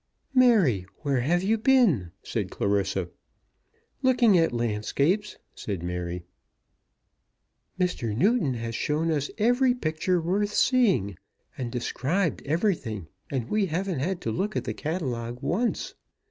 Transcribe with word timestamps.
"Mary, 0.33 0.87
where 1.01 1.19
have 1.21 1.43
you 1.43 1.59
been?" 1.59 2.09
said 2.23 2.49
Clarissa. 2.49 3.07
"Looking 4.01 4.35
at 4.35 4.51
landscapes," 4.51 5.37
said 5.53 5.83
Mary. 5.83 6.25
"Mr. 7.79 8.17
Newton 8.17 8.55
has 8.55 8.73
shown 8.73 9.11
us 9.11 9.29
every 9.37 9.75
picture 9.75 10.19
worth 10.19 10.55
seeing, 10.55 11.17
and 11.55 11.71
described 11.71 12.41
everything, 12.47 13.09
and 13.29 13.47
we 13.47 13.67
haven't 13.67 13.99
had 13.99 14.21
to 14.21 14.31
look 14.31 14.55
at 14.55 14.63
the 14.63 14.73
catalogue 14.73 15.39
once. 15.43 15.93